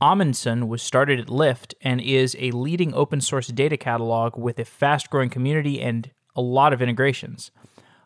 [0.00, 4.64] Amundsen was started at Lyft and is a leading open source data catalog with a
[4.64, 7.50] fast growing community and a lot of integrations.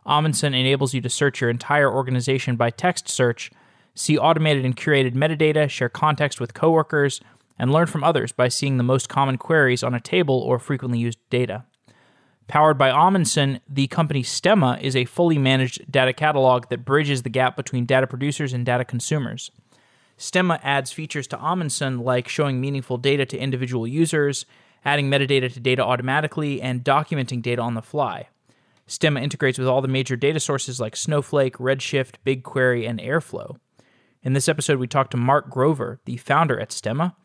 [0.07, 3.51] Amundsen enables you to search your entire organization by text search,
[3.95, 7.21] see automated and curated metadata, share context with coworkers,
[7.59, 10.99] and learn from others by seeing the most common queries on a table or frequently
[10.99, 11.67] used data.
[12.49, 17.29] Powered by Amundsen, the company Stemma is a fully managed data catalog that bridges the
[17.29, 19.51] gap between data producers and data consumers.
[20.23, 24.47] Stemma adds features to Amundsen like showing meaningful data to individual users,
[24.85, 28.29] adding metadata to data automatically, and documenting data on the fly.
[28.87, 33.57] Stemma integrates with all the major data sources like Snowflake, Redshift, BigQuery, and Airflow.
[34.23, 37.17] In this episode, we talked to Mark Grover, the founder at Stemma.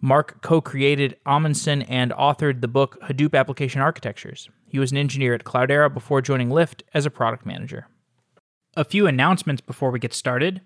[0.00, 4.48] Mark co created Amundsen and authored the book Hadoop Application Architectures.
[4.66, 7.88] He was an engineer at Cloudera before joining Lyft as a product manager.
[8.74, 10.62] A few announcements before we get started.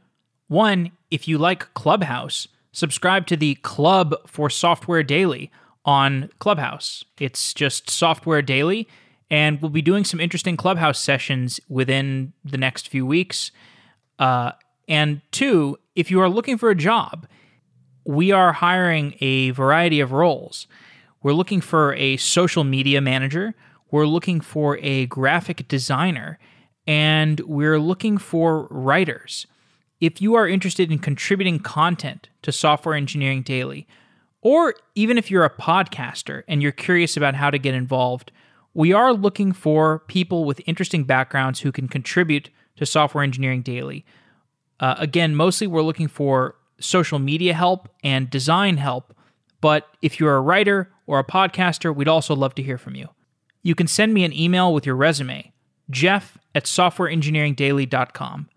[0.48, 5.50] One, if you like Clubhouse, subscribe to the Club for Software Daily
[5.84, 7.04] on Clubhouse.
[7.18, 8.86] It's just Software Daily,
[9.28, 13.50] and we'll be doing some interesting Clubhouse sessions within the next few weeks.
[14.20, 14.52] Uh,
[14.86, 17.26] and two, if you are looking for a job,
[18.04, 20.68] we are hiring a variety of roles.
[21.24, 23.54] We're looking for a social media manager,
[23.90, 26.38] we're looking for a graphic designer,
[26.86, 29.48] and we're looking for writers
[30.00, 33.86] if you are interested in contributing content to Software Engineering Daily,
[34.42, 38.30] or even if you're a podcaster and you're curious about how to get involved,
[38.74, 44.04] we are looking for people with interesting backgrounds who can contribute to Software Engineering Daily.
[44.78, 49.16] Uh, again, mostly we're looking for social media help and design help,
[49.62, 53.08] but if you're a writer or a podcaster, we'd also love to hear from you.
[53.62, 55.52] You can send me an email with your resume,
[55.90, 58.48] jeff at softwareengineeringdaily.com.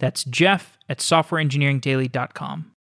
[0.00, 2.72] That's jeff at softwareengineeringdaily.com.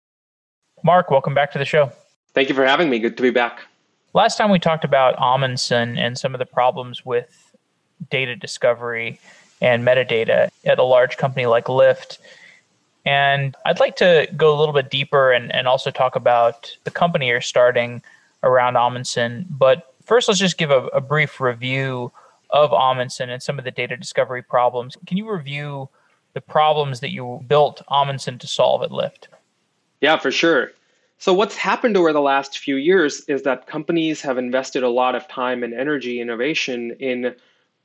[0.84, 1.92] Mark, welcome back to the show.
[2.34, 3.00] Thank you for having me.
[3.00, 3.66] Good to be back.
[4.14, 7.54] Last time we talked about Amundsen and some of the problems with
[8.10, 9.20] data discovery
[9.62, 12.18] and metadata at a large company like Lyft.
[13.06, 16.92] And I'd like to go a little bit deeper and, and also talk about the
[16.92, 18.02] company you're starting
[18.42, 19.46] around Amundsen.
[19.50, 22.12] But first, let's just give a, a brief review
[22.50, 24.96] of Amundsen and some of the data discovery problems.
[25.06, 25.90] Can you review
[26.34, 29.28] the problems that you built Amundsen to solve at Lyft?
[30.02, 30.72] Yeah, for sure.
[31.18, 35.16] So, what's happened over the last few years is that companies have invested a lot
[35.16, 37.36] of time and energy innovation in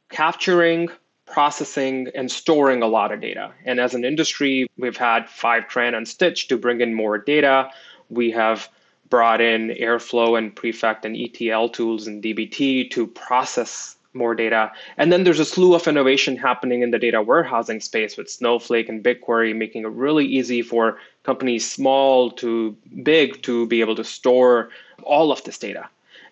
[0.08, 0.88] capturing,
[1.26, 3.52] processing, and storing a lot of data.
[3.64, 7.70] And as an industry, we've had Fivetran and Stitch to bring in more data.
[8.08, 8.68] We have
[9.10, 14.72] brought in Airflow and Prefect and ETL tools and DBT to process more data.
[14.96, 18.88] And then there's a slew of innovation happening in the data warehousing space with Snowflake
[18.88, 24.04] and BigQuery, making it really easy for companies small to big to be able to
[24.04, 24.70] store
[25.02, 25.88] all of this data.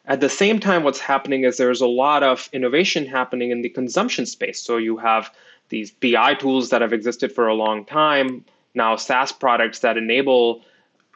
[0.06, 3.68] At the same time, what's happening is there's a lot of innovation happening in the
[3.68, 4.60] consumption space.
[4.60, 5.32] So you have
[5.68, 8.44] these BI tools that have existed for a long time,
[8.74, 10.62] now SaaS products that enable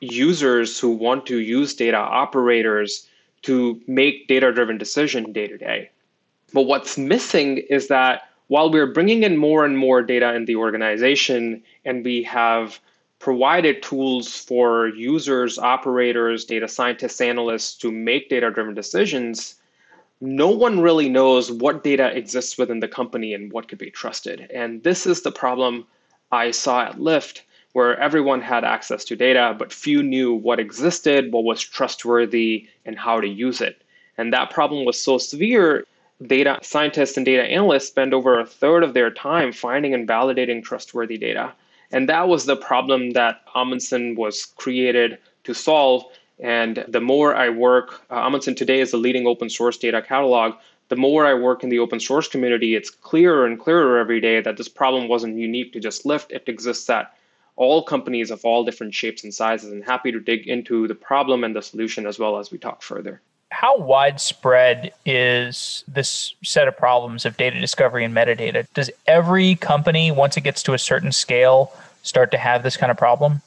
[0.01, 3.09] users who want to use data operators
[3.43, 5.91] to make data driven decision day to day.
[6.53, 10.57] But what's missing is that while we're bringing in more and more data in the
[10.57, 12.79] organization and we have
[13.19, 19.57] provided tools for users, operators, data scientists, analysts to make data driven decisions,
[20.21, 24.49] no one really knows what data exists within the company and what could be trusted.
[24.53, 25.87] And this is the problem
[26.31, 27.43] I saw at Lyft,
[27.73, 32.99] where everyone had access to data, but few knew what existed, what was trustworthy, and
[32.99, 33.83] how to use it.
[34.17, 35.85] And that problem was so severe
[36.25, 40.63] data scientists and data analysts spend over a third of their time finding and validating
[40.63, 41.53] trustworthy data.
[41.91, 46.05] And that was the problem that Amundsen was created to solve.
[46.39, 50.55] And the more I work, uh, Amundsen today is the leading open source data catalog.
[50.89, 54.41] The more I work in the open source community, it's clearer and clearer every day
[54.41, 56.31] that this problem wasn't unique to just Lyft.
[56.31, 57.15] It exists at
[57.57, 61.43] all companies of all different shapes and sizes, and happy to dig into the problem
[61.43, 63.21] and the solution as well as we talk further
[63.57, 68.67] how widespread is this set of problems of data discovery and metadata?
[68.75, 71.73] Does every company, once it gets to a certain scale,
[72.03, 73.41] start to have this kind of problem?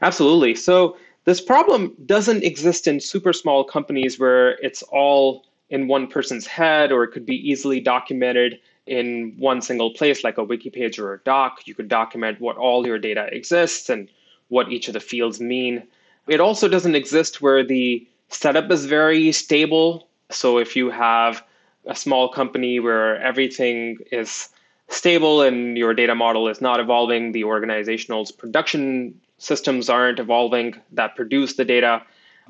[0.00, 0.54] Absolutely.
[0.54, 0.96] So,
[1.26, 6.90] this problem doesn't exist in super small companies where it's all in one person's head
[6.90, 11.12] or it could be easily documented in one single place, like a wiki page or
[11.12, 11.66] a doc.
[11.66, 14.08] You could document what all your data exists and
[14.48, 15.82] what each of the fields mean.
[16.28, 20.08] It also doesn't exist where the setup is very stable.
[20.30, 21.42] So if you have
[21.86, 24.48] a small company where everything is
[24.88, 31.16] stable and your data model is not evolving, the organizational's production systems aren't evolving that
[31.16, 32.02] produce the data.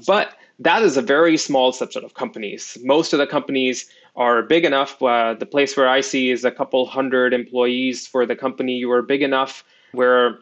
[0.06, 2.76] But that is a very small subset of companies.
[2.82, 5.00] Most of the companies are big enough.
[5.02, 8.74] Uh, the place where I see is a couple hundred employees for the company.
[8.74, 10.38] You are big enough where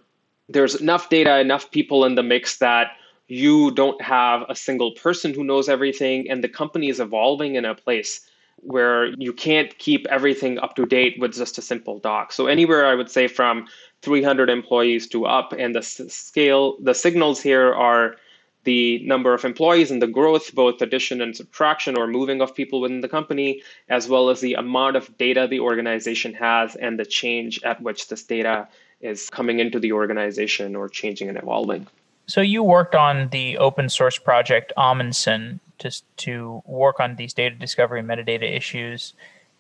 [0.49, 2.93] there's enough data, enough people in the mix that
[3.29, 7.65] you don't have a single person who knows everything, and the company is evolving in
[7.65, 8.21] a place
[8.59, 12.33] where you can't keep everything up to date with just a simple doc.
[12.33, 13.67] So anywhere I would say from
[14.03, 18.17] 300 employees to up, and the scale, the signals here are
[18.65, 22.81] the number of employees and the growth, both addition and subtraction or moving of people
[22.81, 27.07] within the company, as well as the amount of data the organization has and the
[27.07, 28.67] change at which this data
[29.01, 31.87] is coming into the organization or changing and evolving.
[32.27, 37.55] So you worked on the open source project Amundsen to, to work on these data
[37.55, 39.15] discovery metadata issues,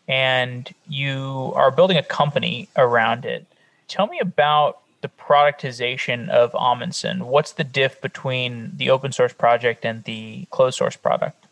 [0.08, 3.46] and you are building a company around it.
[3.86, 7.26] Tell me about the productization of Amundsen.
[7.26, 11.46] What's the diff between the open source project and the closed source product?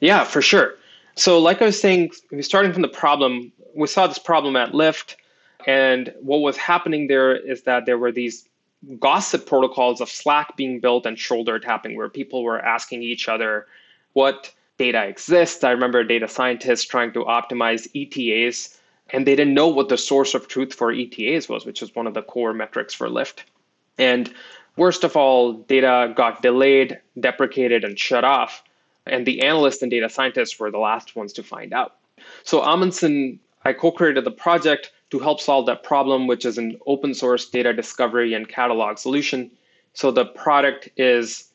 [0.00, 0.74] Yeah, for sure.
[1.14, 5.16] So, like I was saying, starting from the problem, we saw this problem at Lyft,
[5.66, 8.48] and what was happening there is that there were these
[8.98, 13.66] gossip protocols of Slack being built and shoulder tapping, where people were asking each other
[14.12, 15.62] what data exists.
[15.64, 18.78] I remember data scientists trying to optimize ETAs
[19.10, 22.06] and they didn't know what the source of truth for ETAs was, which is one
[22.06, 23.40] of the core metrics for Lyft.
[23.98, 24.32] And
[24.76, 28.62] worst of all, data got delayed, deprecated, and shut off.
[29.06, 31.96] And the analysts and data scientists were the last ones to find out.
[32.44, 37.12] So Amundsen, I co-created the project to help solve that problem, which is an open
[37.12, 39.50] source data discovery and catalog solution.
[39.92, 41.50] So the product is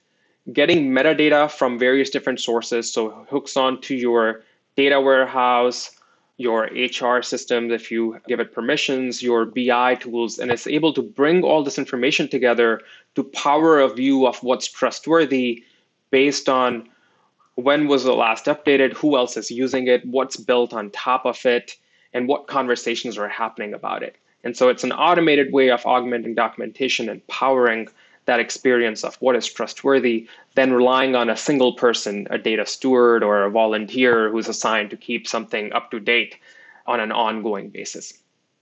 [0.54, 2.94] getting metadata from various different sources.
[2.94, 4.44] So it hooks onto your
[4.76, 5.90] data warehouse,
[6.38, 11.02] your HR systems, if you give it permissions, your BI tools, and it's able to
[11.02, 12.82] bring all this information together
[13.16, 15.64] to power a view of what's trustworthy
[16.12, 16.88] based on
[17.56, 21.44] when was the last updated, who else is using it, what's built on top of
[21.44, 21.76] it,
[22.14, 24.16] and what conversations are happening about it.
[24.44, 27.90] And so it's an automated way of augmenting documentation and powering
[28.26, 33.24] that experience of what is trustworthy than relying on a single person, a data steward
[33.24, 36.36] or a volunteer who's assigned to keep something up to date
[36.86, 38.14] on an ongoing basis.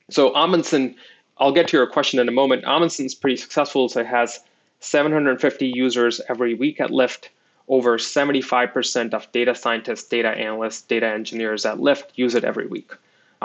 [0.09, 0.95] So Amundsen,
[1.37, 2.63] I'll get to your question in a moment.
[2.63, 4.39] Amundsen's pretty successful, so it has
[4.79, 7.29] 750 users every week at Lyft.
[7.67, 12.91] Over 75% of data scientists, data analysts, data engineers at Lyft use it every week.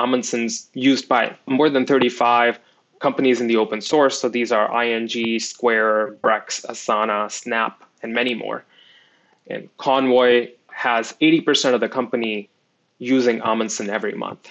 [0.04, 2.58] Amundsen's used by more than 35
[3.00, 4.20] companies in the open source.
[4.20, 8.64] So these are ING, Square, Brex, Asana, Snap, and many more.
[9.48, 12.48] And Convoy has 80% of the company
[12.98, 14.50] using Amundsen every month.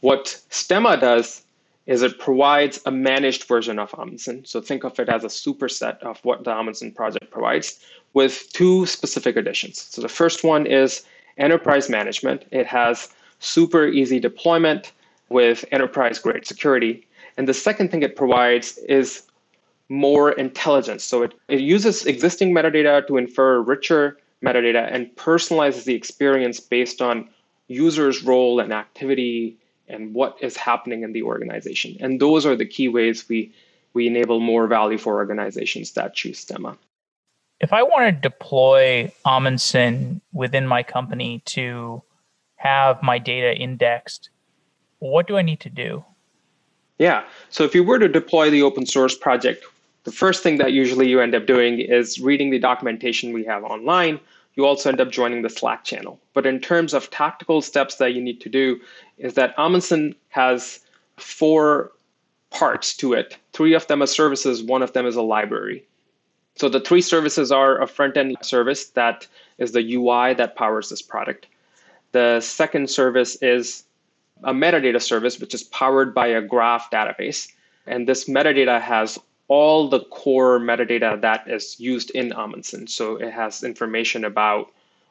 [0.00, 1.42] What Stemma does
[1.86, 4.44] is it provides a managed version of Amundsen.
[4.44, 7.80] So think of it as a superset of what the Amundsen project provides
[8.12, 9.80] with two specific additions.
[9.90, 11.04] So the first one is
[11.38, 12.44] enterprise management.
[12.50, 13.08] It has
[13.42, 14.92] super easy deployment
[15.28, 17.06] with enterprise grade security.
[17.36, 19.22] And the second thing it provides is
[19.88, 21.04] more intelligence.
[21.04, 27.02] So it, it uses existing metadata to infer richer metadata and personalizes the experience based
[27.02, 27.28] on
[27.68, 29.56] users' role and activity
[29.88, 31.96] and what is happening in the organization.
[32.00, 33.52] And those are the key ways we,
[33.92, 36.76] we enable more value for organizations that choose Stemma.
[37.60, 42.02] If I want to deploy Amundsen within my company to
[42.62, 44.30] have my data indexed,
[45.00, 46.04] what do I need to do?
[46.98, 47.24] Yeah.
[47.50, 49.64] So if you were to deploy the open source project,
[50.04, 53.64] the first thing that usually you end up doing is reading the documentation we have
[53.64, 54.20] online.
[54.54, 56.20] You also end up joining the Slack channel.
[56.34, 58.80] But in terms of tactical steps that you need to do,
[59.18, 60.80] is that Amundsen has
[61.16, 61.90] four
[62.50, 63.36] parts to it.
[63.52, 65.84] Three of them are services, one of them is a library.
[66.54, 69.26] So the three services are a front end service that
[69.58, 71.46] is the UI that powers this product.
[72.12, 73.84] The second service is
[74.44, 77.48] a metadata service, which is powered by a graph database.
[77.86, 82.86] And this metadata has all the core metadata that is used in Amundsen.
[82.86, 84.70] So it has information about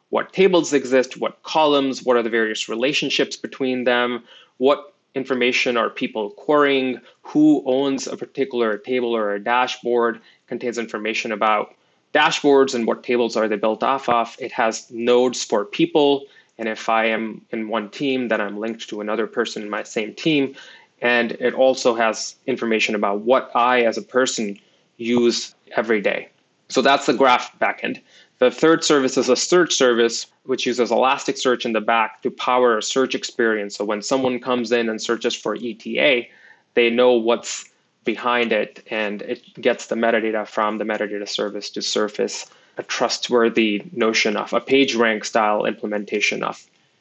[0.10, 4.24] what tables exist, what columns, what are the various relationships between them,
[4.58, 11.32] what information are people querying, who owns a particular table or a dashboard, contains information
[11.32, 11.76] about
[12.14, 14.36] dashboards and what tables are they built off of.
[14.40, 16.26] It has nodes for people
[16.58, 19.84] and if I am in one team, then I'm linked to another person in my
[19.84, 20.56] same team.
[21.02, 24.60] And it also has information about what I, as a person,
[24.98, 26.30] use every day.
[26.70, 28.02] So that's the graph backend.
[28.38, 32.78] The third service is a search service, which uses Elasticsearch in the back to power
[32.78, 33.76] a search experience.
[33.76, 36.28] So when someone comes in and searches for ETA,
[36.74, 37.70] they know what's
[38.04, 42.48] behind it and it gets the metadata from the metadata service to surface
[42.82, 46.56] a trustworthy notion of a PageRank style implementation of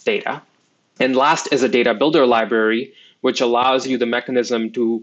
[0.04, 0.42] data.
[1.00, 5.02] And last is a data builder library, which allows you the mechanism to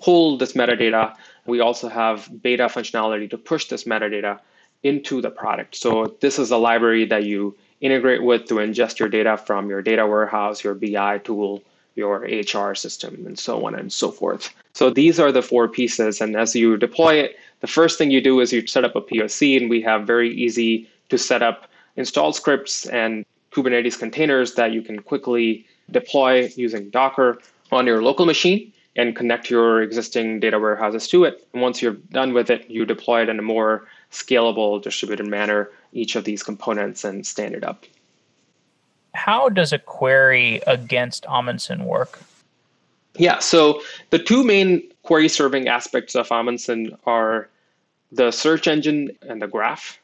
[0.00, 1.16] pull this metadata.
[1.44, 4.38] We also have beta functionality to push this metadata
[4.84, 5.74] into the product.
[5.74, 9.82] So this is a library that you integrate with to ingest your data from your
[9.82, 11.62] data warehouse, your BI tool,
[11.96, 14.54] your HR system, and so on and so forth.
[14.72, 16.20] So these are the four pieces.
[16.20, 19.00] And as you deploy it, the first thing you do is you set up a
[19.00, 24.72] POC, and we have very easy to set up install scripts and Kubernetes containers that
[24.72, 27.38] you can quickly deploy using Docker
[27.70, 31.46] on your local machine and connect your existing data warehouses to it.
[31.52, 35.70] And once you're done with it, you deploy it in a more scalable, distributed manner,
[35.92, 37.84] each of these components, and stand it up.
[39.14, 42.18] How does a query against Amundsen work?
[43.16, 47.48] Yeah, so the two main query serving aspects of Amundsen are
[48.10, 49.98] the search engine and the graph.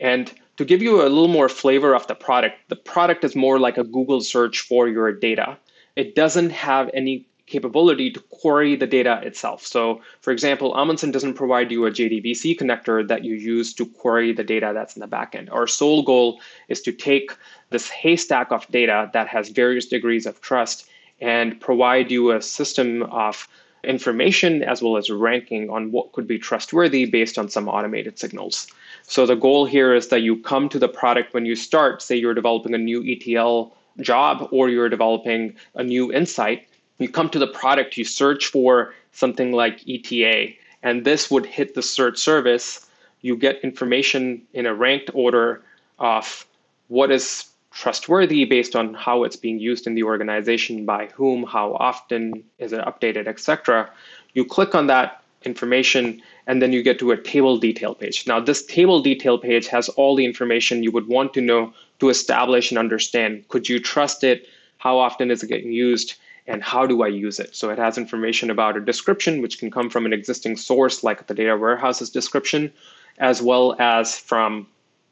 [0.00, 3.58] And to give you a little more flavor of the product, the product is more
[3.58, 5.58] like a Google search for your data.
[5.96, 9.64] It doesn't have any capability to query the data itself.
[9.64, 14.32] So, for example, Amundsen doesn't provide you a JDBC connector that you use to query
[14.32, 15.52] the data that's in the backend.
[15.52, 17.30] Our sole goal is to take
[17.70, 20.88] this haystack of data that has various degrees of trust
[21.20, 23.48] and provide you a system of
[23.84, 28.66] information as well as ranking on what could be trustworthy based on some automated signals.
[29.02, 32.16] So the goal here is that you come to the product when you start, say
[32.16, 36.68] you're developing a new ETL job or you're developing a new insight,
[36.98, 41.74] you come to the product, you search for something like ETA, and this would hit
[41.74, 42.86] the search service.
[43.20, 45.62] You get information in a ranked order
[45.98, 46.46] of
[46.88, 47.46] what is
[47.76, 52.72] trustworthy based on how it's being used in the organization, by whom, how often is
[52.72, 53.90] it updated, etc.
[54.32, 58.26] You click on that information and then you get to a table detail page.
[58.26, 62.08] Now, this table detail page has all the information you would want to know to
[62.08, 63.46] establish and understand.
[63.48, 64.46] Could you trust it?
[64.78, 66.14] How often is it getting used?
[66.48, 67.56] and how do I use it?
[67.56, 71.26] So it has information about a description, which can come from an existing source like
[71.26, 72.72] the data warehouse's description,
[73.18, 74.68] as well as from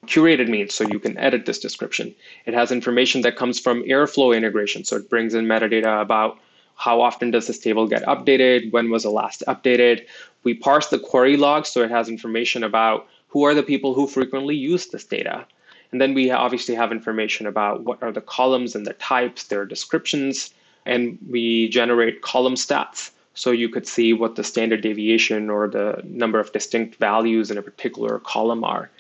[0.06, 2.14] curated means, so you can edit this description.
[2.46, 6.38] It has information that comes from Airflow integration, so it brings in metadata about
[6.76, 10.06] how often does this table get updated, when was the last updated.
[10.42, 14.06] We parse the query logs, so it has information about who are the people who
[14.06, 15.46] frequently use this data.
[15.92, 19.64] And then we obviously have information about what are the columns and the types, their
[19.64, 20.52] descriptions,
[20.84, 23.10] and we generate column stats.
[23.34, 27.58] So you could see what the standard deviation or the number of distinct values in
[27.58, 28.90] a particular column are.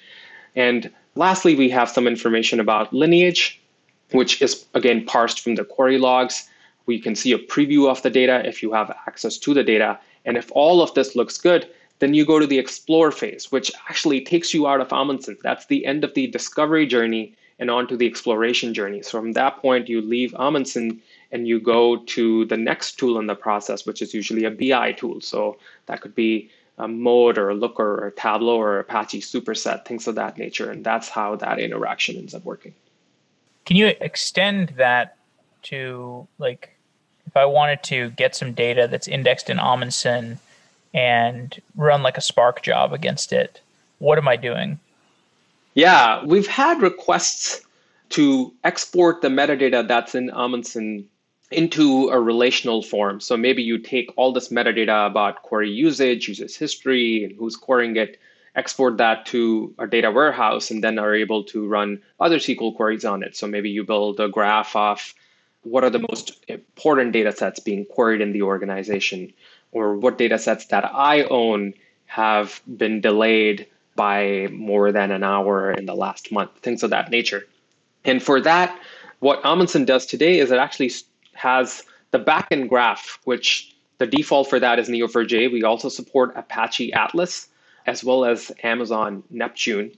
[0.54, 3.60] And lastly, we have some information about lineage,
[4.12, 6.48] which is again parsed from the query logs.
[6.86, 9.98] We can see a preview of the data if you have access to the data.
[10.24, 11.66] And if all of this looks good,
[11.98, 15.38] then you go to the explore phase, which actually takes you out of Amundsen.
[15.42, 19.02] That's the end of the discovery journey and onto the exploration journey.
[19.02, 23.26] So from that point, you leave Amundsen and you go to the next tool in
[23.26, 25.20] the process, which is usually a BI tool.
[25.20, 25.56] So
[25.86, 30.06] that could be a Mode or a Looker or a Tableau or Apache Superset, things
[30.06, 30.70] of that nature.
[30.70, 32.74] And that's how that interaction ends up working.
[33.64, 35.16] Can you extend that
[35.64, 36.70] to like
[37.26, 40.38] if I wanted to get some data that's indexed in Amundsen
[40.92, 43.60] and run like a Spark job against it,
[43.98, 44.78] what am I doing?
[45.74, 47.62] Yeah, we've had requests
[48.10, 51.08] to export the metadata that's in Amundsen
[51.54, 53.20] into a relational form.
[53.20, 57.96] So maybe you take all this metadata about query usage, usage history, and who's querying
[57.96, 58.20] it,
[58.56, 63.04] export that to a data warehouse, and then are able to run other SQL queries
[63.04, 63.36] on it.
[63.36, 65.14] So maybe you build a graph of
[65.62, 69.32] what are the most important data sets being queried in the organization,
[69.72, 71.74] or what data sets that I own
[72.06, 77.10] have been delayed by more than an hour in the last month, things of that
[77.10, 77.46] nature.
[78.04, 78.78] And for that,
[79.20, 80.90] what Amundsen does today is it actually
[81.34, 85.52] has the backend graph, which the default for that is Neo4j.
[85.52, 87.48] We also support Apache Atlas
[87.86, 89.92] as well as Amazon Neptune.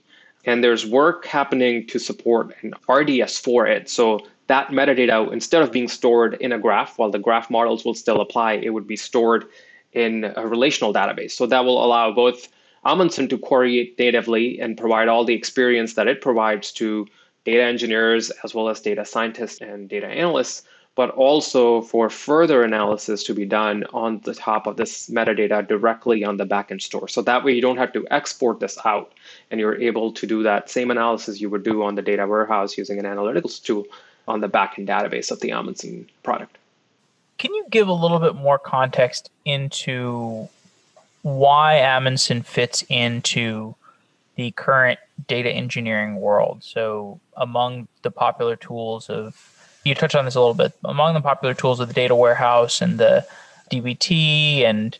[0.45, 3.89] And there's work happening to support an RDS for it.
[3.89, 7.93] So that metadata, instead of being stored in a graph, while the graph models will
[7.93, 9.45] still apply, it would be stored
[9.93, 11.31] in a relational database.
[11.31, 12.47] So that will allow both
[12.85, 17.07] Amundsen to query it natively and provide all the experience that it provides to
[17.43, 20.63] data engineers as well as data scientists and data analysts
[20.97, 26.23] but also for further analysis to be done on the top of this metadata directly
[26.23, 27.07] on the backend store.
[27.07, 29.13] So that way you don't have to export this out
[29.51, 32.77] and you're able to do that same analysis you would do on the data warehouse
[32.79, 33.85] using an analytics tool
[34.27, 36.57] on the backend database of the Amundsen product.
[37.37, 40.49] Can you give a little bit more context into
[41.21, 43.75] why Amundsen fits into
[44.35, 46.63] the current data engineering world.
[46.63, 49.56] So, among the popular tools of,
[49.87, 52.81] you touched on this a little bit, among the popular tools of the data warehouse
[52.81, 53.25] and the
[53.71, 54.97] DBT and,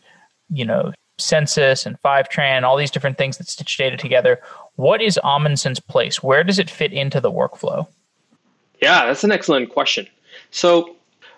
[0.49, 4.39] you know, Census and Fivetran, all these different things that stitch data together.
[4.75, 6.21] What is Amundsen's place?
[6.21, 7.87] Where does it fit into the workflow?
[8.81, 10.07] Yeah, that's an excellent question.
[10.51, 10.95] So,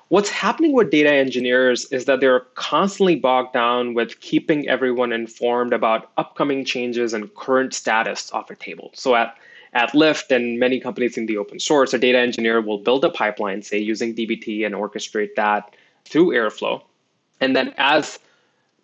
[0.09, 5.71] what's happening with data engineers is that they're constantly bogged down with keeping everyone informed
[5.71, 8.91] about upcoming changes and current status of a table.
[8.93, 9.37] So, at
[9.73, 13.09] at Lyft and many companies in the open source, a data engineer will build a
[13.09, 16.81] pipeline, say using DBT, and orchestrate that through Airflow.
[17.39, 18.19] And then as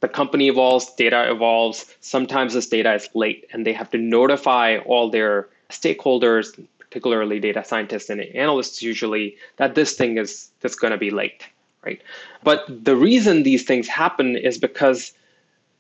[0.02, 4.78] the company evolves, data evolves, sometimes this data is late and they have to notify
[4.86, 10.92] all their stakeholders, particularly data scientists and analysts usually, that this thing is that's going
[10.92, 11.48] to be late,
[11.84, 12.02] right?
[12.44, 15.12] But the reason these things happen is because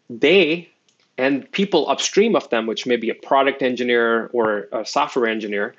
[0.10, 0.70] they
[1.18, 5.76] and people upstream of them, which may be a product engineer or a software engineer,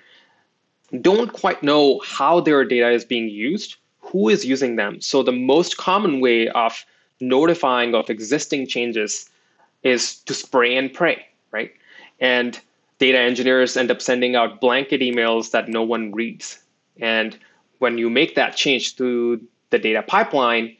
[1.00, 5.00] don't quite know how their data is being used, who is using them.
[5.00, 6.84] So the most common way of
[7.20, 9.28] notifying of existing changes
[9.82, 11.72] is to spray and pray, right?
[12.20, 12.58] And
[12.98, 16.58] data engineers end up sending out blanket emails that no one reads.
[17.00, 17.38] And
[17.78, 19.40] when you make that change to
[19.70, 20.76] the data pipeline,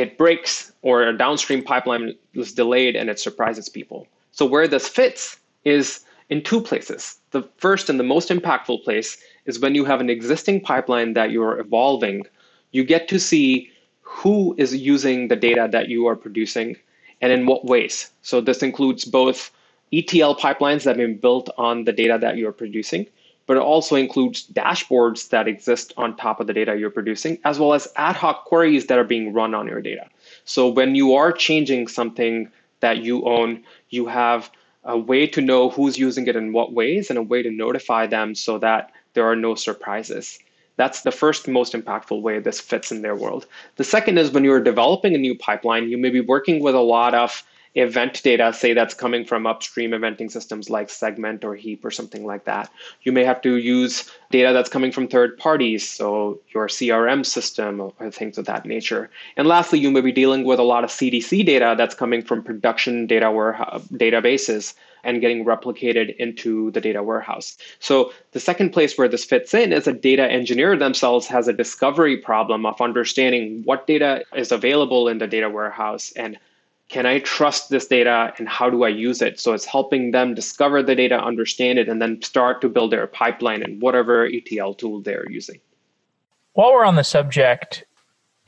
[0.00, 4.06] it breaks or a downstream pipeline is delayed and it surprises people.
[4.32, 7.18] So where this fits is in two places.
[7.32, 11.30] The first and the most impactful place is when you have an existing pipeline that
[11.30, 12.24] you're evolving,
[12.72, 16.76] you get to see who is using the data that you are producing
[17.20, 18.10] and in what ways.
[18.22, 19.50] So this includes both
[19.92, 23.06] ETL pipelines that have been built on the data that you're producing,
[23.50, 27.58] but it also includes dashboards that exist on top of the data you're producing, as
[27.58, 30.08] well as ad hoc queries that are being run on your data.
[30.44, 34.52] So when you are changing something that you own, you have
[34.84, 38.06] a way to know who's using it in what ways and a way to notify
[38.06, 40.38] them so that there are no surprises.
[40.76, 43.46] That's the first most impactful way this fits in their world.
[43.78, 46.78] The second is when you're developing a new pipeline, you may be working with a
[46.78, 47.42] lot of
[47.74, 52.26] event data, say that's coming from upstream eventing systems like Segment or Heap or something
[52.26, 52.70] like that.
[53.02, 57.80] You may have to use data that's coming from third parties, so your CRM system
[57.80, 59.10] or things of that nature.
[59.36, 62.42] And lastly, you may be dealing with a lot of CDC data that's coming from
[62.42, 67.56] production data warehouse databases and getting replicated into the data warehouse.
[67.78, 71.52] So the second place where this fits in is a data engineer themselves has a
[71.52, 76.38] discovery problem of understanding what data is available in the data warehouse and
[76.90, 79.38] can I trust this data and how do I use it?
[79.38, 83.06] So it's helping them discover the data, understand it, and then start to build their
[83.06, 85.60] pipeline and whatever ETL tool they're using.
[86.54, 87.84] While we're on the subject,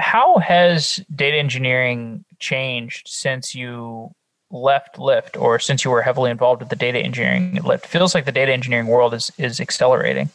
[0.01, 4.13] how has data engineering changed since you
[4.51, 7.85] left Lyft or since you were heavily involved with the data engineering at Lyft?
[7.85, 10.31] It feels like the data engineering world is, is accelerating.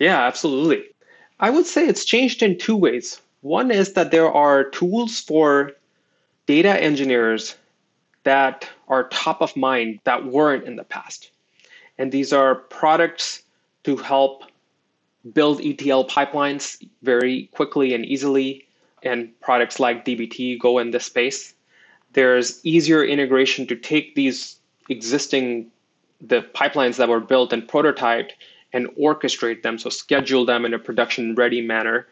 [0.00, 0.82] Yeah, absolutely.
[1.38, 3.20] I would say it's changed in two ways.
[3.42, 5.70] One is that there are tools for
[6.46, 7.56] data engineers
[8.24, 11.30] that are top of mind that weren't in the past.
[11.98, 13.42] And these are products
[13.84, 14.44] to help
[15.32, 18.66] build ETL pipelines very quickly and easily.
[19.02, 21.54] And products like DBT go in this space.
[22.14, 24.56] There's easier integration to take these
[24.88, 25.70] existing
[26.20, 28.30] the pipelines that were built and prototyped
[28.72, 32.06] and orchestrate them, so schedule them in a production ready manner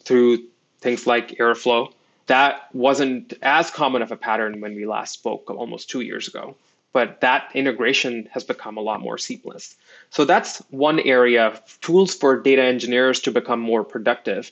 [0.00, 0.38] through
[0.80, 1.92] things like Airflow
[2.28, 6.56] that wasn't as common of a pattern when we last spoke almost two years ago.
[6.92, 9.76] But that integration has become a lot more seamless.
[10.10, 14.50] So that's one area, tools for data engineers to become more productive.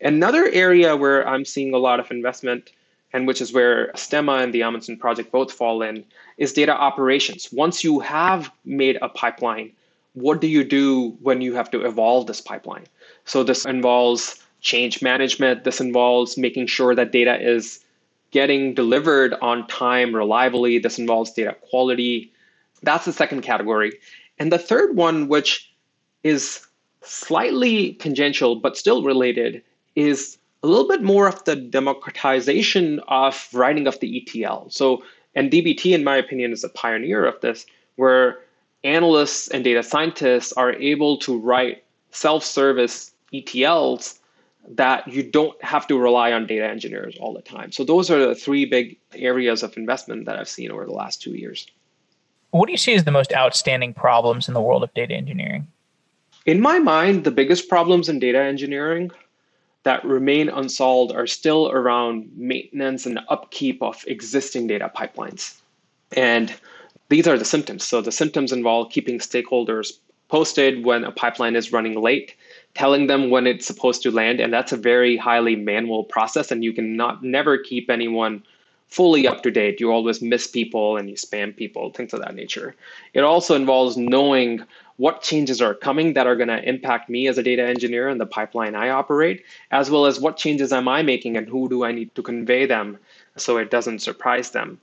[0.00, 2.70] Another area where I'm seeing a lot of investment,
[3.12, 6.04] and which is where Stemma and the Amundsen project both fall in,
[6.36, 7.48] is data operations.
[7.52, 9.72] Once you have made a pipeline,
[10.14, 12.86] what do you do when you have to evolve this pipeline?
[13.24, 15.62] So this involves change management.
[15.62, 17.80] This involves making sure that data is
[18.32, 20.78] getting delivered on time reliably.
[20.78, 22.32] This involves data quality.
[22.82, 23.92] That's the second category.
[24.38, 25.70] And the third one, which
[26.24, 26.66] is
[27.02, 29.62] slightly tangential but still related,
[29.94, 34.70] is a little bit more of the democratization of writing of the ETL.
[34.70, 38.38] So, and DBT, in my opinion, is a pioneer of this, where
[38.82, 44.18] analysts and data scientists are able to write self service ETLs
[44.68, 47.70] that you don't have to rely on data engineers all the time.
[47.72, 51.20] So those are the three big areas of investment that I've seen over the last
[51.20, 51.66] two years.
[52.50, 55.66] What do you see as the most outstanding problems in the world of data engineering?
[56.46, 59.10] In my mind, the biggest problems in data engineering
[59.82, 65.60] that remain unsolved are still around maintenance and upkeep of existing data pipelines.
[66.16, 66.54] And
[67.08, 67.84] these are the symptoms.
[67.84, 69.92] So the symptoms involve keeping stakeholders
[70.28, 72.34] posted when a pipeline is running late,
[72.74, 76.64] telling them when it's supposed to land, and that's a very highly manual process, and
[76.64, 78.42] you can not never keep anyone
[78.88, 79.80] fully up to date.
[79.80, 82.76] You always miss people and you spam people, things of that nature.
[83.12, 84.62] It also involves knowing
[84.96, 88.20] what changes are coming that are going to impact me as a data engineer and
[88.20, 91.84] the pipeline I operate, as well as what changes am I making and who do
[91.84, 92.98] I need to convey them
[93.36, 94.78] so it doesn't surprise them.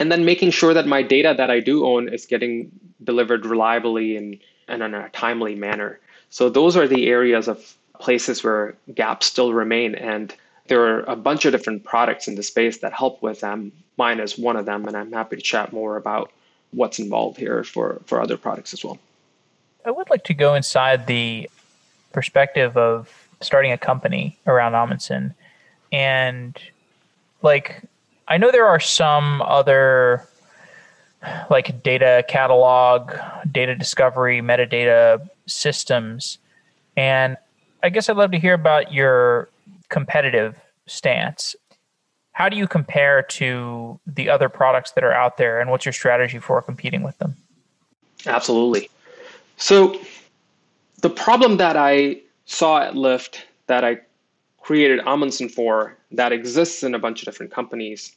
[0.00, 2.72] And then making sure that my data that I do own is getting
[3.04, 6.00] delivered reliably and, and in a timely manner.
[6.34, 9.94] So those are the areas of places where gaps still remain.
[9.94, 10.34] And
[10.66, 13.70] there are a bunch of different products in the space that help with them.
[13.96, 16.32] Mine is one of them, and I'm happy to chat more about
[16.72, 18.98] what's involved here for, for other products as well.
[19.86, 21.48] I would like to go inside the
[22.10, 25.34] perspective of starting a company around Amundsen.
[25.92, 26.58] And
[27.42, 27.80] like,
[28.26, 30.26] I know there are some other
[31.48, 33.12] like data catalog,
[33.52, 36.38] data discovery, metadata systems.
[36.96, 37.36] And
[37.82, 39.48] I guess I'd love to hear about your
[39.88, 41.54] competitive stance.
[42.32, 45.92] How do you compare to the other products that are out there, and what's your
[45.92, 47.36] strategy for competing with them?
[48.26, 48.90] Absolutely.
[49.56, 50.00] So,
[51.00, 53.98] the problem that I saw at Lyft that I
[54.60, 58.16] created Amundsen for that exists in a bunch of different companies.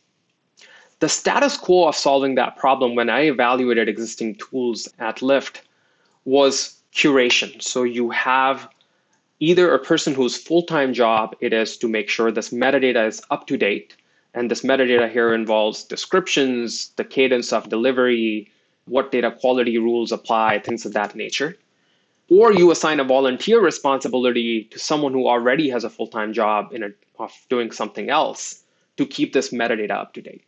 [0.99, 5.61] The status quo of solving that problem when I evaluated existing tools at Lyft
[6.25, 7.61] was curation.
[7.61, 8.67] So you have
[9.39, 13.45] either a person whose full-time job it is to make sure this metadata is up
[13.47, 13.95] to date
[14.33, 18.51] and this metadata here involves descriptions the cadence of delivery
[18.85, 21.55] what data quality rules apply things of that nature.
[22.29, 26.83] Or you assign a volunteer responsibility to someone who already has a full-time job in
[26.83, 28.63] a, of doing something else
[28.97, 30.43] to keep this metadata up to date.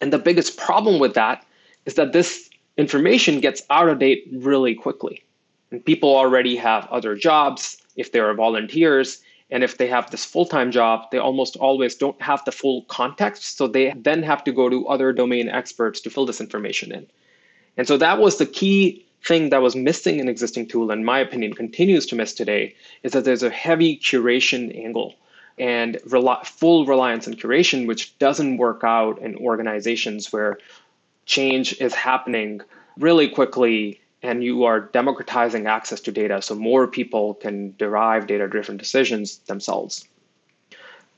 [0.00, 1.44] And the biggest problem with that
[1.84, 5.22] is that this information gets out of date really quickly
[5.70, 9.20] and people already have other jobs if they are volunteers.
[9.50, 12.82] And if they have this full time job, they almost always don't have the full
[12.82, 13.56] context.
[13.56, 17.06] So they then have to go to other domain experts to fill this information in.
[17.76, 21.18] And so that was the key thing that was missing in existing tool, in my
[21.18, 25.14] opinion, continues to miss today, is that there's a heavy curation angle
[25.58, 25.98] and
[26.44, 30.58] full reliance on curation, which doesn't work out in organizations where
[31.24, 32.60] change is happening
[32.98, 38.48] really quickly and you are democratizing access to data so more people can derive data
[38.48, 40.08] driven decisions themselves.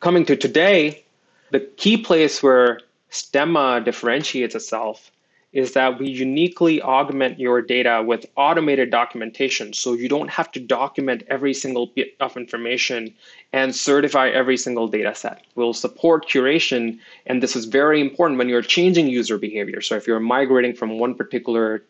[0.00, 1.04] Coming to today,
[1.50, 5.10] the key place where Stemma differentiates itself
[5.54, 10.60] is that we uniquely augment your data with automated documentation so you don't have to
[10.60, 13.14] document every single bit of information
[13.54, 15.46] and certify every single data set.
[15.54, 19.80] We'll support curation, and this is very important when you're changing user behavior.
[19.80, 21.82] So if you're migrating from one particular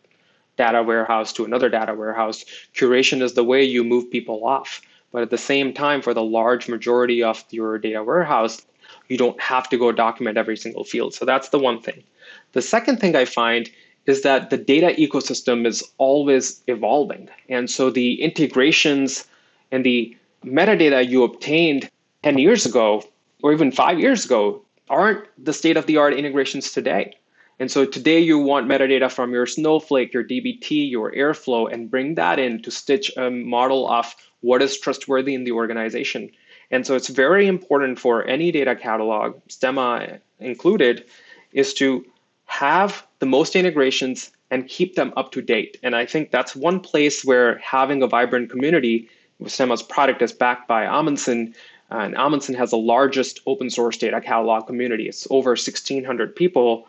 [0.59, 2.43] data warehouse to another data warehouse,
[2.75, 4.81] curation is the way you move people off.
[5.11, 8.61] But at the same time, for the large majority of your data warehouse,
[9.07, 11.13] you don't have to go document every single field.
[11.13, 12.03] So that's the one thing.
[12.51, 13.71] The second thing I find
[14.05, 17.29] is that the data ecosystem is always evolving.
[17.47, 19.25] And so the integrations
[19.71, 21.89] and the metadata you obtained
[22.23, 23.03] 10 years ago
[23.41, 27.13] or even five years ago aren't the state of the art integrations today.
[27.59, 32.15] And so today you want metadata from your Snowflake, your DBT, your Airflow, and bring
[32.15, 36.31] that in to stitch a model of what is trustworthy in the organization.
[36.71, 41.03] And so it's very important for any data catalog, Stemma included,
[41.51, 42.05] is to
[42.45, 45.77] have the most integrations and keep them up to date.
[45.83, 50.31] And I think that's one place where having a vibrant community, with Stemma's product is
[50.31, 51.53] backed by Amundsen,
[51.89, 55.07] and Amundsen has the largest open source data catalog community.
[55.07, 56.87] It's over 1,600 people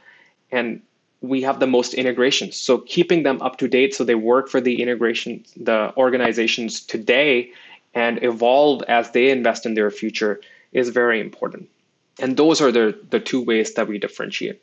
[0.52, 0.80] and
[1.20, 2.56] we have the most integrations.
[2.56, 7.52] So keeping them up to date so they work for the integration, the organizations today
[7.94, 10.40] and evolve as they invest in their future
[10.72, 11.68] is very important.
[12.20, 14.62] And those are the, the two ways that we differentiate.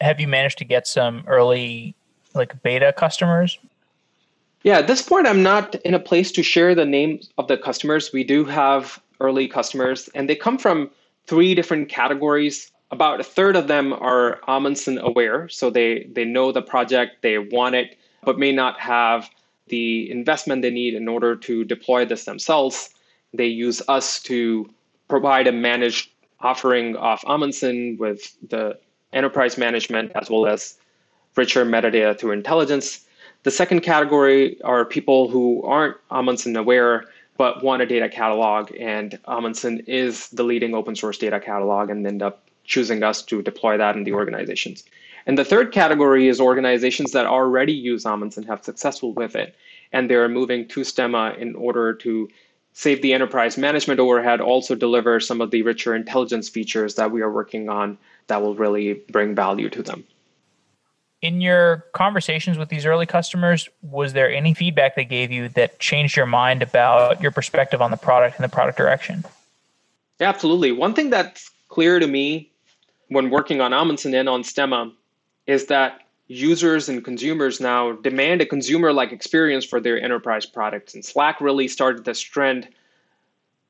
[0.00, 1.94] Have you managed to get some early
[2.34, 3.58] like beta customers?
[4.64, 7.56] Yeah, at this point, I'm not in a place to share the names of the
[7.56, 8.12] customers.
[8.12, 10.90] We do have early customers, and they come from
[11.26, 16.52] three different categories about a third of them are Amundsen aware, so they they know
[16.52, 19.28] the project, they want it, but may not have
[19.68, 22.90] the investment they need in order to deploy this themselves.
[23.32, 24.70] They use us to
[25.08, 28.78] provide a managed offering of Amundsen with the
[29.12, 30.76] enterprise management as well as
[31.36, 33.04] richer metadata through intelligence.
[33.42, 37.04] The second category are people who aren't Amundsen aware,
[37.36, 38.72] but want a data catalog.
[38.78, 43.42] And Amundsen is the leading open source data catalog and end up choosing us to
[43.42, 44.84] deploy that in the organizations.
[45.26, 49.54] And the third category is organizations that already use Amundsen have successful with it.
[49.92, 52.28] And they're moving to Stemma in order to
[52.74, 57.22] save the enterprise management overhead, also deliver some of the richer intelligence features that we
[57.22, 57.96] are working on
[58.26, 60.04] that will really bring value to them.
[61.22, 65.78] In your conversations with these early customers, was there any feedback they gave you that
[65.78, 69.24] changed your mind about your perspective on the product and the product direction?
[70.20, 70.72] Yeah, absolutely.
[70.72, 72.50] One thing that's clear to me
[73.08, 74.92] when working on Amundsen and on Stemma
[75.46, 80.94] is that users and consumers now demand a consumer like experience for their enterprise products.
[80.94, 82.68] And Slack really started this trend,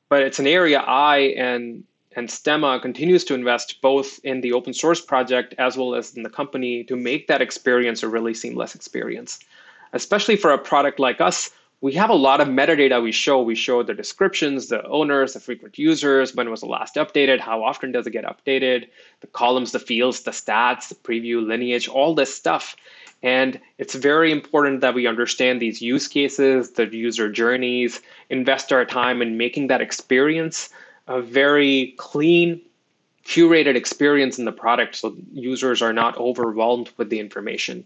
[0.08, 1.84] but it's an area I and
[2.16, 6.22] and Stemma continues to invest both in the open source project as well as in
[6.22, 9.40] the company to make that experience a really seamless experience.
[9.92, 11.50] Especially for a product like us,
[11.84, 13.42] we have a lot of metadata we show.
[13.42, 17.62] We show the descriptions, the owners, the frequent users, when was the last updated, how
[17.62, 18.88] often does it get updated,
[19.20, 22.74] the columns, the fields, the stats, the preview, lineage, all this stuff.
[23.22, 28.86] And it's very important that we understand these use cases, the user journeys, invest our
[28.86, 30.70] time in making that experience
[31.06, 32.62] a very clean,
[33.26, 37.84] curated experience in the product so users are not overwhelmed with the information.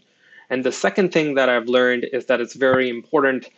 [0.51, 3.49] And the second thing that I've learned is that it's very important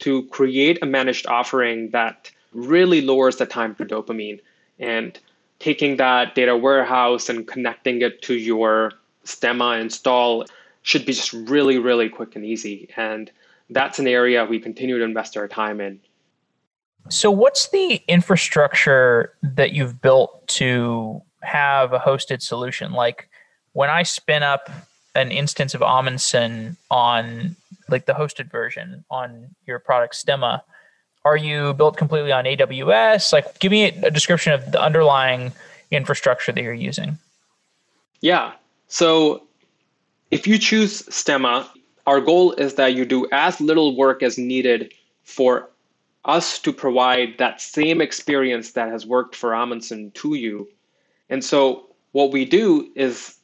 [0.00, 4.40] to create a managed offering that really lowers the time for dopamine
[4.78, 5.18] and
[5.58, 8.92] taking that data warehouse and connecting it to your
[9.24, 10.44] Stemma install
[10.82, 12.88] should be just really, really quick and easy.
[12.96, 13.30] And
[13.68, 16.00] that's an area we continue to invest our time in.
[17.08, 22.92] So, what's the infrastructure that you've built to have a hosted solution?
[22.92, 23.28] Like
[23.72, 24.70] when I spin up
[25.14, 27.56] an instance of Amundsen on
[27.88, 30.62] like the hosted version on your product Stemma,
[31.24, 33.32] are you built completely on AWS?
[33.32, 35.52] Like, give me a description of the underlying
[35.90, 37.18] infrastructure that you're using.
[38.20, 38.52] Yeah.
[38.88, 39.42] So,
[40.30, 41.66] if you choose Stemma,
[42.06, 44.94] our goal is that you do as little work as needed
[45.24, 45.68] for
[46.24, 50.68] us to provide that same experience that has worked for Amundsen to you.
[51.28, 53.36] And so, what we do is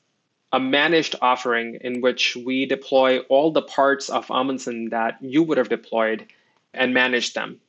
[0.57, 5.59] a managed offering in which we deploy all the parts of Amundsen that you would
[5.59, 6.27] have deployed
[6.73, 7.61] and manage them.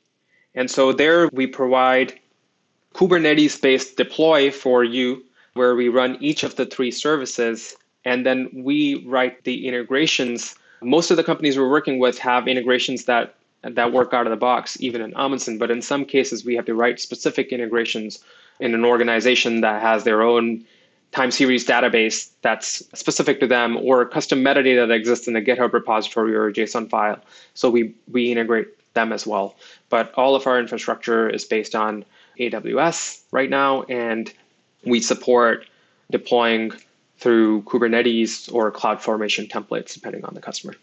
[0.54, 2.18] And so there we provide
[2.94, 5.22] Kubernetes based deploy for you,
[5.52, 10.54] where we run each of the three services, and then we write the integrations.
[10.80, 14.36] Most of the companies we're working with have integrations that that work out of the
[14.36, 18.24] box, even in Amundsen, but in some cases we have to write specific integrations
[18.60, 20.64] in an organization that has their own
[21.12, 25.72] time series database that's specific to them or custom metadata that exists in a GitHub
[25.72, 27.18] repository or a JSON file.
[27.54, 29.54] So we, we integrate them as well.
[29.88, 32.04] But all of our infrastructure is based on
[32.38, 34.32] AWS right now, and
[34.84, 35.66] we support
[36.10, 36.72] deploying
[37.18, 40.74] through Kubernetes or CloudFormation templates, depending on the customer.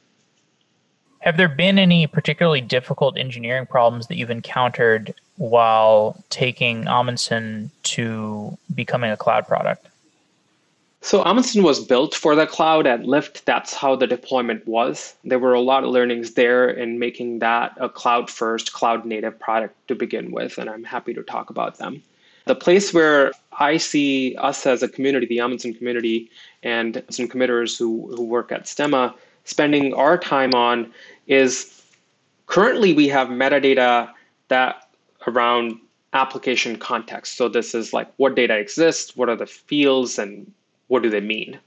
[1.19, 8.57] Have there been any particularly difficult engineering problems that you've encountered while taking Amundsen to
[8.75, 9.87] becoming a cloud product?
[11.05, 13.43] So Amundsen was built for the cloud at Lyft.
[13.43, 15.13] That's how the deployment was.
[15.23, 19.37] There were a lot of learnings there in making that a cloud first, cloud native
[19.37, 22.01] product to begin with, and I'm happy to talk about them.
[22.45, 26.31] The place where I see us as a community, the Amundsen community,
[26.63, 29.13] and some committers who, who work at Stemma
[29.43, 30.91] spending our time on
[31.27, 31.83] is
[32.47, 34.09] currently we have metadata
[34.47, 34.89] that
[35.27, 35.79] around
[36.13, 37.37] application context.
[37.37, 40.51] So this is like what data exists, what are the fields and
[40.87, 41.59] what do they mean?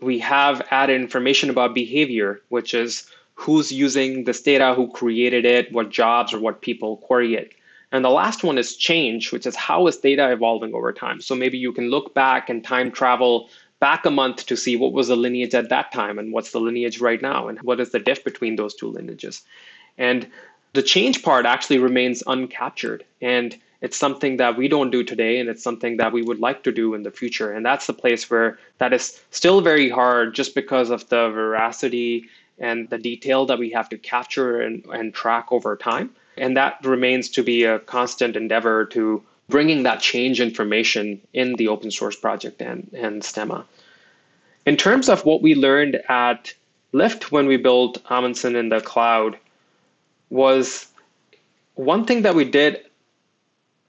[0.00, 5.72] We have added information about behavior, which is who's using this data, who created it,
[5.72, 7.52] what jobs or what people query it.
[7.92, 11.20] And the last one is change, which is how is data evolving over time?
[11.20, 13.48] So maybe you can look back and time travel
[13.80, 16.60] back a month to see what was the lineage at that time and what's the
[16.60, 19.42] lineage right now and what is the diff between those two lineages.
[19.98, 20.26] And
[20.72, 23.02] the change part actually remains uncaptured.
[23.20, 26.62] And it's something that we don't do today and it's something that we would like
[26.62, 27.52] to do in the future.
[27.52, 32.24] And that's the place where that is still very hard just because of the veracity
[32.58, 36.08] and the detail that we have to capture and, and track over time.
[36.38, 41.68] And that remains to be a constant endeavor to bringing that change information in the
[41.68, 43.64] open source project and, and Stemma.
[44.64, 46.54] In terms of what we learned at
[46.94, 49.36] Lyft when we built Amundsen in the cloud
[50.30, 50.86] was
[51.74, 52.80] one thing that we did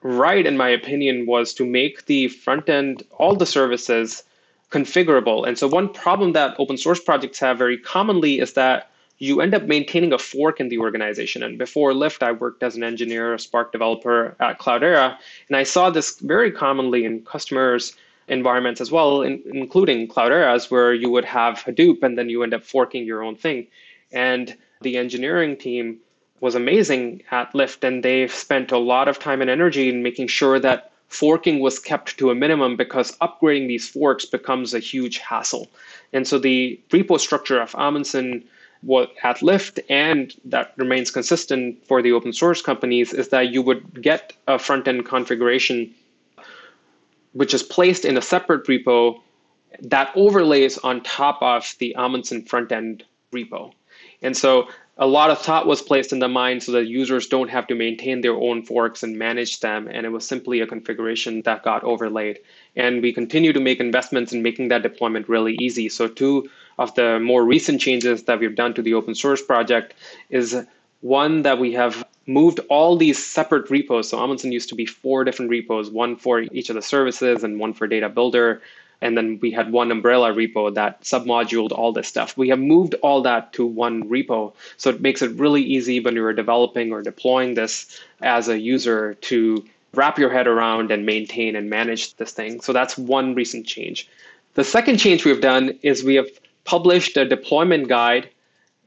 [0.06, 4.24] right, in my opinion, was to make the front end, all the services
[4.70, 5.48] configurable.
[5.48, 9.56] And so, one problem that open source projects have very commonly is that you end
[9.56, 11.42] up maintaining a fork in the organization.
[11.42, 15.64] And before Lyft, I worked as an engineer, a Spark developer at Cloudera, and I
[15.64, 17.94] saw this very commonly in customers'
[18.28, 22.54] environments as well, in, including Cloudera's, where you would have Hadoop and then you end
[22.54, 23.68] up forking your own thing.
[24.12, 26.00] And the engineering team
[26.46, 30.28] was amazing at Lyft, and they've spent a lot of time and energy in making
[30.28, 35.18] sure that forking was kept to a minimum because upgrading these forks becomes a huge
[35.18, 35.68] hassle.
[36.14, 38.44] And so the repo structure of Amundsen
[39.24, 43.84] at Lyft and that remains consistent for the open source companies is that you would
[44.00, 45.92] get a front end configuration
[47.34, 49.20] which is placed in a separate repo
[49.82, 53.04] that overlays on top of the Amundsen front end
[53.34, 53.74] repo.
[54.22, 57.50] And so a lot of thought was placed in the mind so that users don't
[57.50, 59.90] have to maintain their own forks and manage them.
[59.92, 62.40] And it was simply a configuration that got overlaid.
[62.78, 65.90] And we continue to make investments in making that deployment really easy.
[65.90, 69.94] So, two of the more recent changes that we've done to the open source project
[70.30, 70.66] is
[71.02, 74.10] one that we have moved all these separate repos.
[74.10, 77.60] So, Amundsen used to be four different repos one for each of the services and
[77.60, 78.62] one for data builder
[79.02, 82.38] and then we had one umbrella repo that submoduled all this stuff.
[82.38, 84.54] We have moved all that to one repo.
[84.78, 89.16] So it makes it really easy when you're developing or deploying this as a user
[89.16, 92.62] to wrap your head around and maintain and manage this thing.
[92.62, 94.10] So that's one recent change.
[94.56, 96.30] The second change we've done is we have
[96.64, 98.30] published a deployment guide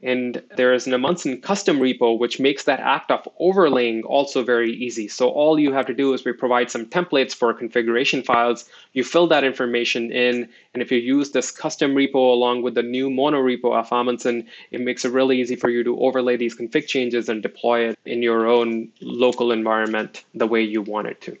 [0.01, 4.71] and there is an Amundsen custom repo, which makes that act of overlaying also very
[4.71, 5.07] easy.
[5.07, 8.69] So all you have to do is we provide some templates for configuration files.
[8.93, 12.83] You fill that information in, and if you use this custom repo along with the
[12.83, 16.55] new mono repo of Amundsen, it makes it really easy for you to overlay these
[16.55, 21.19] config changes and deploy it in your own local environment the way you want it
[21.21, 21.37] to.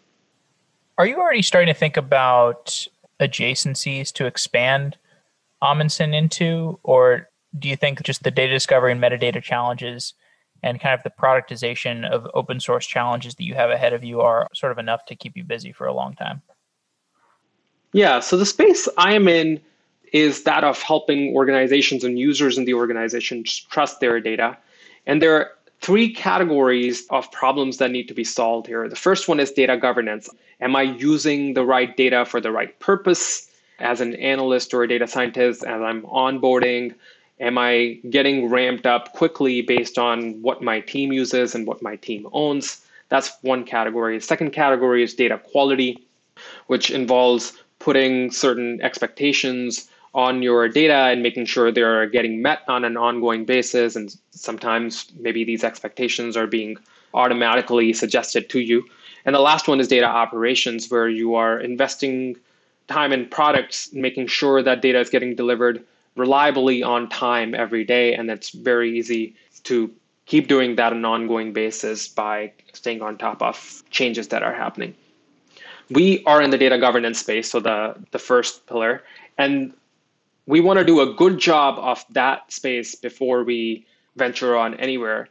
[0.97, 2.87] Are you already starting to think about
[3.21, 4.97] adjacencies to expand
[5.61, 10.13] Amundsen into, or do you think just the data discovery and metadata challenges
[10.61, 14.21] and kind of the productization of open source challenges that you have ahead of you
[14.21, 16.41] are sort of enough to keep you busy for a long time?
[17.93, 19.59] Yeah, so the space I am in
[20.11, 24.57] is that of helping organizations and users in the organization trust their data.
[25.05, 28.87] And there are three categories of problems that need to be solved here.
[28.89, 30.29] The first one is data governance.
[30.61, 34.87] Am I using the right data for the right purpose as an analyst or a
[34.87, 36.95] data scientist as I'm onboarding?
[37.39, 41.95] Am I getting ramped up quickly based on what my team uses and what my
[41.95, 42.85] team owns?
[43.07, 44.19] That's one category.
[44.19, 46.05] Second category is data quality,
[46.67, 52.83] which involves putting certain expectations on your data and making sure they're getting met on
[52.83, 53.95] an ongoing basis.
[53.95, 56.77] And sometimes maybe these expectations are being
[57.13, 58.85] automatically suggested to you.
[59.25, 62.35] And the last one is data operations, where you are investing
[62.87, 65.83] time in products, making sure that data is getting delivered
[66.19, 68.13] reliably on time every day.
[68.13, 69.89] And it's very easy to
[70.25, 74.53] keep doing that on an ongoing basis by staying on top of changes that are
[74.53, 74.93] happening.
[75.89, 79.01] We are in the data governance space, so the, the first pillar,
[79.39, 79.73] and
[80.45, 85.29] we want to do a good job of that space before we venture on anywhere.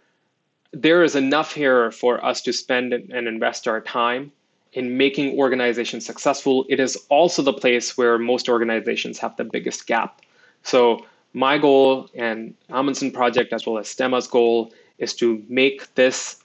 [0.72, 4.32] There is enough here for us to spend and invest our time
[4.72, 6.64] in making organizations successful.
[6.68, 10.20] It is also the place where most organizations have the biggest gap.
[10.62, 16.42] So my goal and Amundsen project as well as Stemma's goal is to make this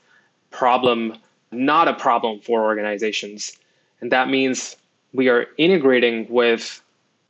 [0.52, 1.17] problem
[1.52, 3.58] not a problem for organizations.
[4.02, 4.76] And that means
[5.13, 6.82] we are integrating with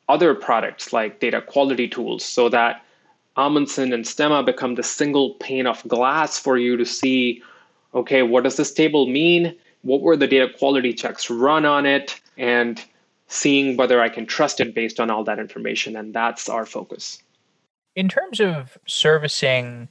[0.10, 2.84] other products like data quality tools so that
[3.38, 7.41] Amundsen and Stemma become the single pane of glass for you to see
[7.96, 9.56] okay, what does this table mean?
[9.84, 12.19] What were the data quality checks run on it?
[12.38, 12.84] And
[13.27, 15.95] seeing whether I can trust it based on all that information.
[15.95, 17.21] And that's our focus.
[17.95, 19.88] In terms of servicing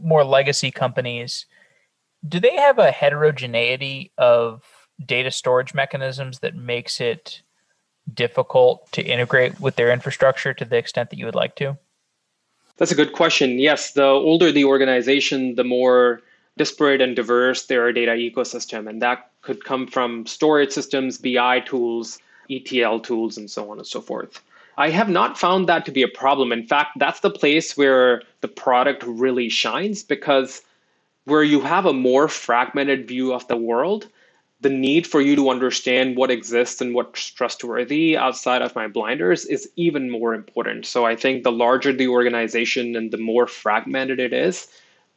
[0.00, 1.46] more legacy companies,
[2.26, 4.62] do they have a heterogeneity of
[5.04, 7.42] data storage mechanisms that makes it
[8.12, 11.76] difficult to integrate with their infrastructure to the extent that you would like to?
[12.76, 13.58] That's a good question.
[13.58, 16.20] Yes, the older the organization, the more
[16.56, 18.88] disparate and diverse their data ecosystem.
[18.88, 22.18] And that could come from storage systems, BI tools,
[22.50, 24.40] ETL tools, and so on and so forth.
[24.78, 26.52] I have not found that to be a problem.
[26.52, 30.62] In fact, that's the place where the product really shines because
[31.24, 34.08] where you have a more fragmented view of the world,
[34.60, 39.44] the need for you to understand what exists and what's trustworthy outside of my blinders
[39.44, 40.86] is even more important.
[40.86, 44.68] So I think the larger the organization and the more fragmented it is,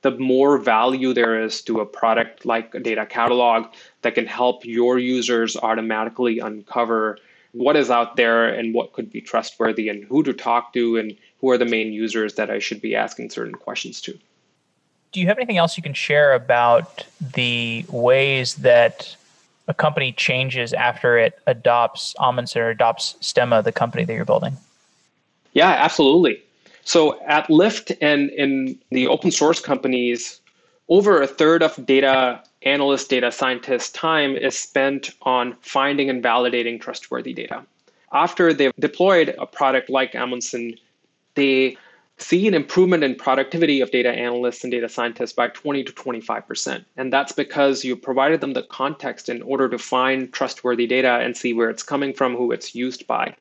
[0.02, 3.68] the more value there is to a product like a data catalog
[4.02, 7.18] that can help your users automatically uncover
[7.52, 11.18] what is out there and what could be trustworthy and who to talk to and
[11.42, 14.18] who are the main users that I should be asking certain questions to.
[15.12, 19.16] Do you have anything else you can share about the ways that
[19.68, 24.56] a company changes after it adopts Amundsen or adopts Stemma, the company that you're building?
[25.54, 26.44] Yeah, absolutely.
[26.84, 30.42] So at Lyft and in the open source companies,
[30.88, 36.82] over a third of data analyst, data scientist time is spent on finding and validating
[36.82, 37.64] trustworthy data.
[38.12, 40.76] After they've deployed a product like Amundsen,
[41.36, 41.78] they
[42.18, 46.84] see an improvement in productivity of data analysts and data scientists by 20 to 25%.
[46.98, 51.38] And that's because you provided them the context in order to find trustworthy data and
[51.38, 53.36] see where it's coming from, who it's used by.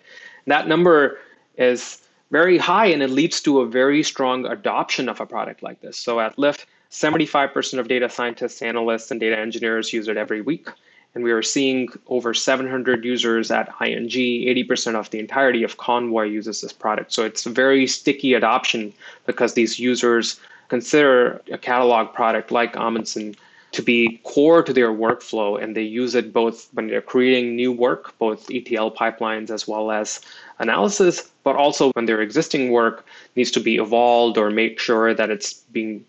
[0.46, 1.18] That number
[1.56, 2.00] is
[2.30, 5.96] very high and it leads to a very strong adoption of a product like this.
[5.96, 10.68] So at Lyft, 75% of data scientists, analysts, and data engineers use it every week.
[11.14, 16.24] And we are seeing over 700 users at ING, 80% of the entirety of Convoy
[16.24, 17.12] uses this product.
[17.12, 18.92] So it's a very sticky adoption
[19.26, 23.34] because these users consider a catalog product like Amundsen
[23.72, 27.72] to be core to their workflow and they use it both when they're creating new
[27.72, 30.20] work, both ETL pipelines as well as
[30.58, 33.06] analysis, but also when their existing work
[33.36, 36.04] needs to be evolved or make sure that it's being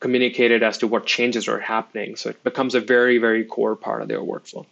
[0.00, 2.16] communicated as to what changes are happening.
[2.16, 4.66] So it becomes a very, very core part of their workflow.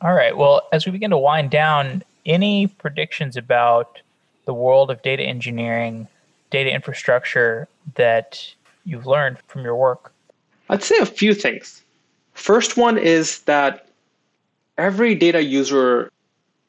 [0.00, 0.36] All right.
[0.36, 3.98] Well, as we begin to wind down, any predictions about
[4.44, 6.06] the world of data engineering,
[6.50, 10.12] data infrastructure that you've learned from your work?
[10.68, 11.82] I'd say a few things.
[12.34, 13.86] First one is that
[14.78, 16.10] every data user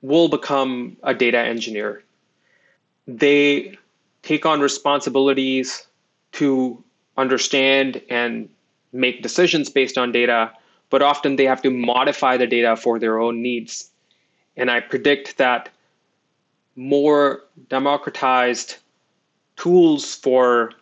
[0.04, 2.04] will become a data engineer.
[3.08, 3.78] They
[4.22, 5.88] take on responsibilities
[6.34, 6.84] to
[7.18, 8.49] understand and
[8.91, 10.51] make decisions based on data,
[10.89, 13.89] but often they have to modify the data for their own needs.
[14.58, 15.70] And I predict that
[16.76, 18.78] more democratized
[19.56, 20.74] tools for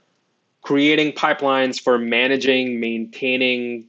[0.62, 3.86] creating pipelines, for managing, maintaining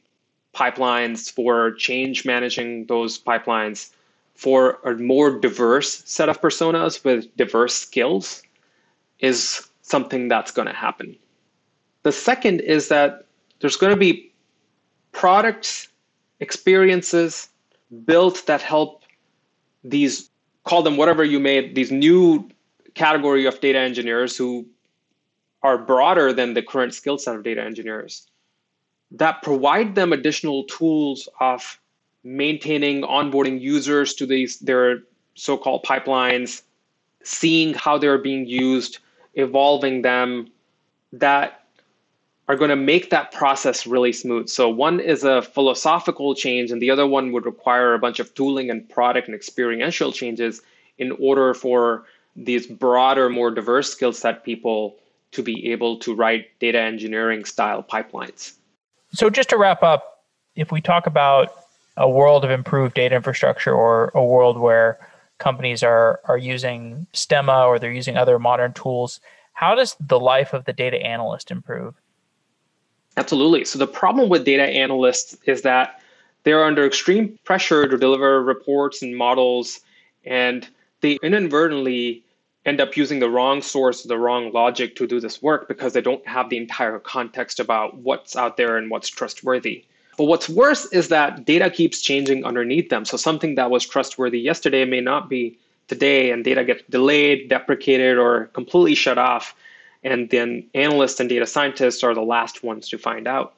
[0.55, 3.91] pipelines, for change managing those pipelines,
[4.35, 8.43] for a more diverse set of personas with diverse skills
[9.21, 11.17] is something that's going to happen.
[12.03, 13.27] The second is that
[13.61, 14.33] there's going to be
[15.13, 15.89] products,
[16.41, 17.49] experiences
[18.05, 19.03] built that help
[19.85, 20.31] these,
[20.65, 22.49] call them whatever you may, these new
[22.95, 24.67] category of data engineers who
[25.63, 28.27] are broader than the current skill set of data engineers
[29.13, 31.79] that provide them additional tools of
[32.25, 35.03] maintaining onboarding users to these their
[35.35, 36.63] so-called pipelines
[37.25, 38.99] seeing how they're being used
[39.35, 40.51] evolving them
[41.13, 41.65] that
[42.49, 44.49] are going to make that process really smooth.
[44.49, 48.35] So one is a philosophical change, and the other one would require a bunch of
[48.35, 50.61] tooling and product and experiential changes
[50.99, 52.05] in order for
[52.35, 54.97] these broader, more diverse skill set people
[55.31, 58.55] to be able to write data engineering style pipelines.
[59.13, 60.25] So just to wrap up,
[60.57, 61.62] if we talk about
[61.97, 64.99] a world of improved data infrastructure or a world where
[65.39, 69.21] companies are are using Stemma or they're using other modern tools,
[69.53, 71.95] how does the life of the data analyst improve?
[73.17, 73.65] Absolutely.
[73.65, 76.01] So the problem with data analysts is that
[76.45, 79.81] they're under extreme pressure to deliver reports and models,
[80.25, 80.67] and
[81.03, 82.25] they inadvertently
[82.65, 86.01] end up using the wrong source, the wrong logic to do this work because they
[86.01, 89.85] don't have the entire context about what's out there and what's trustworthy.
[90.19, 93.05] But what's worse is that data keeps changing underneath them.
[93.05, 95.59] So something that was trustworthy yesterday may not be
[95.89, 99.55] today, and data gets delayed, deprecated, or completely shut off
[100.05, 103.55] and then analysts and data scientists are the last ones to find out.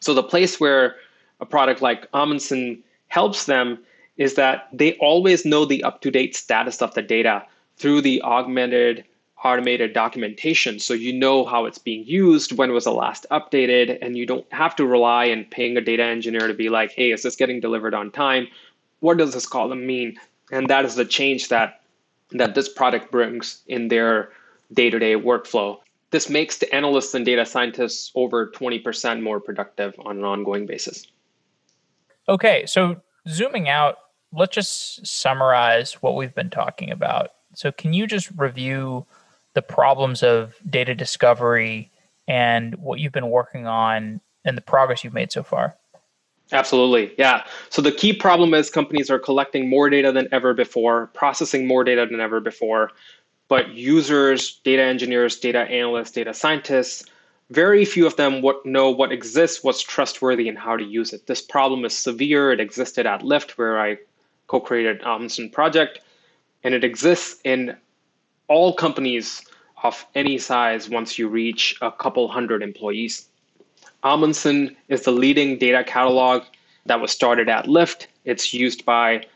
[0.00, 0.96] So the place where
[1.40, 3.78] a product like Amundsen helps them
[4.16, 7.44] is that they always know the up-to-date status of the data
[7.76, 9.04] through the augmented
[9.44, 14.16] automated documentation so you know how it's being used when was the last updated and
[14.16, 17.22] you don't have to rely on paying a data engineer to be like hey is
[17.22, 18.48] this getting delivered on time
[19.00, 20.16] what does this column mean
[20.50, 21.78] and that is the change that
[22.32, 24.30] that this product brings in their
[24.72, 25.78] day-to-day workflow.
[26.10, 31.06] This makes the analysts and data scientists over 20% more productive on an ongoing basis.
[32.28, 33.96] Okay, so zooming out,
[34.32, 37.30] let's just summarize what we've been talking about.
[37.54, 39.06] So, can you just review
[39.54, 41.90] the problems of data discovery
[42.26, 45.76] and what you've been working on and the progress you've made so far?
[46.52, 47.14] Absolutely.
[47.18, 47.44] Yeah.
[47.68, 51.84] So the key problem is companies are collecting more data than ever before, processing more
[51.84, 52.90] data than ever before,
[53.48, 57.04] but users, data engineers, data analysts, data scientists,
[57.50, 61.26] very few of them what know what exists, what's trustworthy, and how to use it.
[61.26, 62.52] This problem is severe.
[62.52, 63.98] It existed at Lyft, where I
[64.46, 66.00] co-created Amundsen project,
[66.62, 67.76] and it exists in
[68.48, 69.42] all companies
[69.82, 73.28] of any size once you reach a couple hundred employees.
[74.02, 76.42] Amundsen is the leading data catalog
[76.86, 78.06] that was started at Lyft.
[78.24, 79.26] It's used by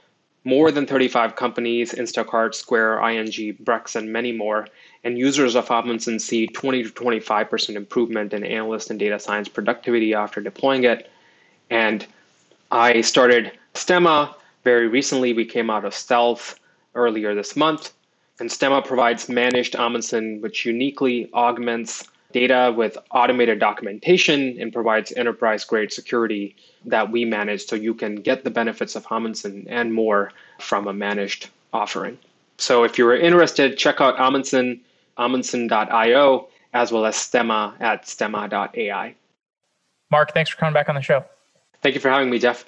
[0.44, 4.66] more than 35 companies Instacart, Square, ING, Brex, and many more.
[5.04, 10.14] And users of Amundsen see 20 to 25% improvement in analyst and data science productivity
[10.14, 11.10] after deploying it.
[11.70, 12.06] And
[12.70, 14.34] I started Stemma
[14.64, 15.32] very recently.
[15.32, 16.58] We came out of Stealth
[16.94, 17.92] earlier this month.
[18.40, 25.64] And Stemma provides managed Amundsen, which uniquely augments data with automated documentation and provides enterprise
[25.64, 26.56] grade security
[26.86, 30.92] that we manage so you can get the benefits of Amundsen and more from a
[30.92, 32.18] managed offering.
[32.58, 34.80] So if you're interested, check out Amundsen,
[35.18, 39.14] amundsen.io, as well as Stemma at stemma.ai.
[40.10, 41.24] Mark, thanks for coming back on the show.
[41.82, 42.64] Thank you for having me, Jeff.